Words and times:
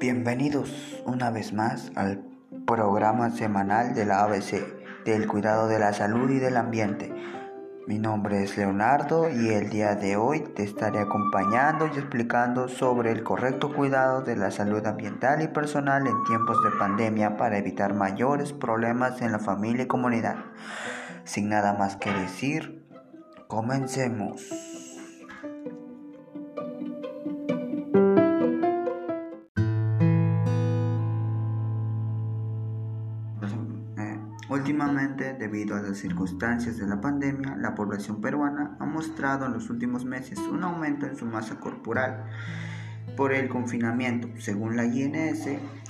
Bienvenidos 0.00 1.02
una 1.04 1.32
vez 1.32 1.52
más 1.52 1.90
al 1.96 2.22
programa 2.64 3.30
semanal 3.30 3.94
de 3.94 4.04
la 4.04 4.22
ABC 4.22 5.04
del 5.04 5.26
cuidado 5.26 5.66
de 5.66 5.80
la 5.80 5.92
salud 5.92 6.30
y 6.30 6.38
del 6.38 6.56
ambiente. 6.56 7.12
Mi 7.88 7.98
nombre 7.98 8.44
es 8.44 8.56
Leonardo 8.56 9.28
y 9.28 9.48
el 9.48 9.68
día 9.68 9.96
de 9.96 10.16
hoy 10.16 10.40
te 10.54 10.62
estaré 10.62 11.00
acompañando 11.00 11.88
y 11.88 11.98
explicando 11.98 12.68
sobre 12.68 13.10
el 13.10 13.24
correcto 13.24 13.74
cuidado 13.74 14.22
de 14.22 14.36
la 14.36 14.52
salud 14.52 14.86
ambiental 14.86 15.42
y 15.42 15.48
personal 15.48 16.06
en 16.06 16.22
tiempos 16.22 16.62
de 16.62 16.70
pandemia 16.78 17.36
para 17.36 17.58
evitar 17.58 17.94
mayores 17.94 18.52
problemas 18.52 19.20
en 19.22 19.32
la 19.32 19.40
familia 19.40 19.82
y 19.82 19.88
comunidad. 19.88 20.36
Sin 21.24 21.48
nada 21.48 21.72
más 21.72 21.96
que 21.96 22.12
decir, 22.12 22.83
comencemos. 23.54 24.50
Últimamente, 34.50 35.34
debido 35.34 35.76
a 35.76 35.82
las 35.82 35.98
circunstancias 35.98 36.78
de 36.78 36.86
la 36.86 37.00
pandemia, 37.00 37.56
la 37.56 37.76
población 37.76 38.20
peruana 38.20 38.76
ha 38.80 38.86
mostrado 38.86 39.46
en 39.46 39.52
los 39.52 39.70
últimos 39.70 40.04
meses 40.04 40.38
un 40.40 40.64
aumento 40.64 41.06
en 41.06 41.16
su 41.16 41.24
masa 41.24 41.60
corporal 41.60 42.24
por 43.16 43.32
el 43.32 43.48
confinamiento. 43.48 44.28
Según 44.38 44.76
la 44.76 44.84
INS, 44.84 45.46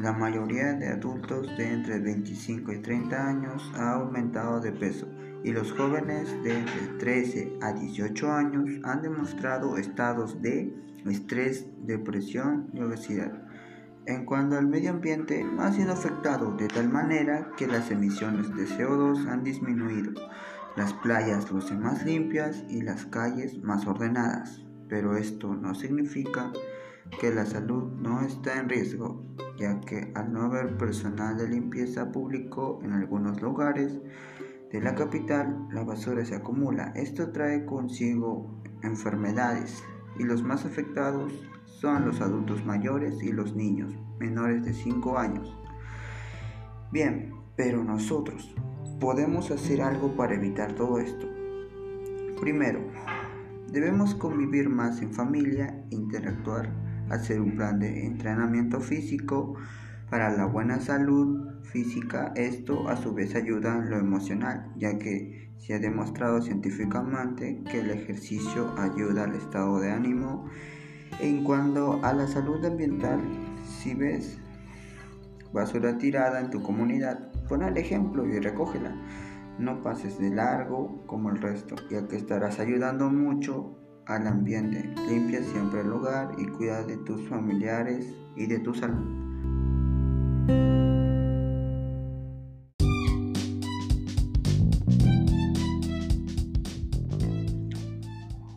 la 0.00 0.12
mayoría 0.12 0.74
de 0.74 0.88
adultos 0.88 1.56
de 1.56 1.72
entre 1.72 2.00
25 2.00 2.72
y 2.72 2.82
30 2.82 3.28
años 3.28 3.72
ha 3.76 3.92
aumentado 3.92 4.60
de 4.60 4.72
peso 4.72 5.06
y 5.46 5.52
los 5.52 5.70
jóvenes 5.70 6.42
de 6.42 6.58
entre 6.58 6.88
13 6.98 7.58
a 7.62 7.72
18 7.72 8.32
años 8.32 8.68
han 8.82 9.00
demostrado 9.00 9.76
estados 9.78 10.42
de 10.42 10.74
estrés, 11.08 11.68
depresión 11.86 12.68
y 12.72 12.80
obesidad. 12.80 13.46
En 14.06 14.24
cuanto 14.24 14.58
al 14.58 14.66
medio 14.66 14.90
ambiente, 14.90 15.46
ha 15.60 15.72
sido 15.72 15.92
afectado 15.92 16.56
de 16.56 16.66
tal 16.66 16.88
manera 16.88 17.52
que 17.56 17.68
las 17.68 17.92
emisiones 17.92 18.52
de 18.56 18.64
CO2 18.66 19.28
han 19.28 19.44
disminuido, 19.44 20.20
las 20.74 20.92
playas 20.94 21.48
lucen 21.52 21.80
más 21.80 22.04
limpias 22.04 22.64
y 22.68 22.82
las 22.82 23.06
calles 23.06 23.62
más 23.62 23.86
ordenadas, 23.86 24.64
pero 24.88 25.16
esto 25.16 25.54
no 25.54 25.76
significa 25.76 26.52
que 27.20 27.32
la 27.32 27.46
salud 27.46 27.92
no 28.00 28.20
está 28.22 28.58
en 28.58 28.68
riesgo, 28.68 29.24
ya 29.56 29.80
que 29.80 30.10
al 30.16 30.32
no 30.32 30.42
haber 30.42 30.76
personal 30.76 31.38
de 31.38 31.48
limpieza 31.48 32.10
público 32.10 32.80
en 32.82 32.94
algunos 32.94 33.40
lugares 33.40 34.00
de 34.72 34.80
la 34.80 34.94
capital, 34.94 35.68
la 35.72 35.84
basura 35.84 36.24
se 36.24 36.34
acumula. 36.34 36.92
Esto 36.96 37.30
trae 37.30 37.64
consigo 37.64 38.60
enfermedades 38.82 39.82
y 40.18 40.24
los 40.24 40.42
más 40.42 40.64
afectados 40.64 41.32
son 41.64 42.06
los 42.06 42.20
adultos 42.20 42.64
mayores 42.64 43.22
y 43.22 43.32
los 43.32 43.54
niños 43.54 43.94
menores 44.18 44.64
de 44.64 44.72
5 44.72 45.18
años. 45.18 45.56
Bien, 46.90 47.34
pero 47.56 47.84
nosotros 47.84 48.54
podemos 49.00 49.50
hacer 49.50 49.82
algo 49.82 50.16
para 50.16 50.34
evitar 50.34 50.74
todo 50.74 50.98
esto. 50.98 51.26
Primero, 52.40 52.80
debemos 53.70 54.14
convivir 54.14 54.68
más 54.68 55.02
en 55.02 55.12
familia, 55.12 55.84
interactuar, 55.90 56.70
hacer 57.10 57.40
un 57.40 57.56
plan 57.56 57.78
de 57.78 58.06
entrenamiento 58.06 58.80
físico 58.80 59.54
para 60.10 60.30
la 60.30 60.46
buena 60.46 60.80
salud 60.80 61.62
física. 61.62 62.32
Esto 62.36 62.88
a 62.88 62.96
su 62.96 63.12
vez 63.14 63.34
ayuda 63.34 63.76
en 63.76 63.90
lo 63.90 63.98
emocional, 63.98 64.72
ya 64.76 64.98
que 64.98 65.50
se 65.58 65.74
ha 65.74 65.78
demostrado 65.78 66.40
científicamente 66.42 67.62
que 67.70 67.80
el 67.80 67.90
ejercicio 67.90 68.72
ayuda 68.78 69.24
al 69.24 69.34
estado 69.34 69.80
de 69.80 69.90
ánimo 69.90 70.48
en 71.20 71.44
cuanto 71.44 71.98
a 72.04 72.12
la 72.12 72.26
salud 72.26 72.62
ambiental, 72.64 73.20
si 73.64 73.94
ves 73.94 74.38
basura 75.52 75.96
tirada 75.96 76.40
en 76.40 76.50
tu 76.50 76.62
comunidad, 76.62 77.32
pon 77.48 77.62
el 77.62 77.78
ejemplo 77.78 78.26
y 78.26 78.38
recógela. 78.38 78.94
No 79.58 79.82
pases 79.82 80.18
de 80.18 80.28
largo 80.28 81.02
como 81.06 81.30
el 81.30 81.40
resto, 81.40 81.76
ya 81.90 82.06
que 82.06 82.16
estarás 82.16 82.60
ayudando 82.60 83.08
mucho 83.08 83.78
al 84.04 84.26
ambiente. 84.26 84.92
Limpia 85.08 85.42
siempre 85.42 85.80
el 85.80 85.92
hogar 85.92 86.32
y 86.36 86.46
cuida 86.48 86.82
de 86.82 86.98
tus 86.98 87.26
familiares 87.28 88.12
y 88.36 88.46
de 88.46 88.58
tu 88.58 88.74
salud. 88.74 89.25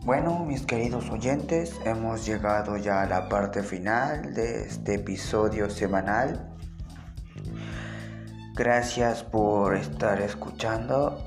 Bueno, 0.02 0.44
mis 0.44 0.66
queridos 0.66 1.08
oyentes, 1.10 1.78
hemos 1.84 2.26
llegado 2.26 2.76
ya 2.76 3.02
a 3.02 3.06
la 3.06 3.28
parte 3.28 3.62
final 3.62 4.34
de 4.34 4.62
este 4.62 4.94
episodio 4.94 5.70
semanal. 5.70 6.52
Gracias 8.56 9.22
por 9.22 9.76
estar 9.76 10.20
escuchando 10.20 11.24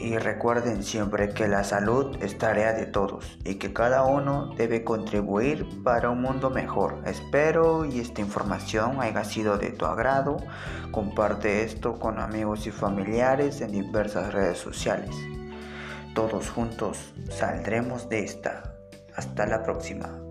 y 0.00 0.16
recuerden 0.16 0.82
siempre 0.82 1.30
que 1.30 1.46
la 1.46 1.62
salud 1.62 2.16
es 2.22 2.38
tarea 2.38 2.72
de 2.72 2.86
todos 2.86 3.38
y 3.44 3.56
que 3.56 3.72
cada 3.72 4.04
uno 4.04 4.54
debe 4.56 4.82
contribuir 4.82 5.66
para 5.84 6.10
un 6.10 6.22
mundo 6.22 6.50
mejor. 6.50 7.02
Espero 7.04 7.84
y 7.84 8.00
esta 8.00 8.20
información 8.20 9.00
haya 9.00 9.24
sido 9.24 9.58
de 9.58 9.70
tu 9.70 9.84
agrado. 9.84 10.38
Comparte 10.90 11.62
esto 11.64 11.98
con 11.98 12.18
amigos 12.18 12.66
y 12.66 12.70
familiares 12.70 13.60
en 13.60 13.72
diversas 13.72 14.32
redes 14.32 14.58
sociales. 14.58 15.14
Todos 16.14 16.50
juntos 16.50 17.12
saldremos 17.30 18.08
de 18.08 18.24
esta. 18.24 18.74
Hasta 19.14 19.46
la 19.46 19.62
próxima. 19.62 20.29